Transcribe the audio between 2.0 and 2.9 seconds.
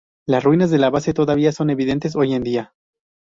hoy en día.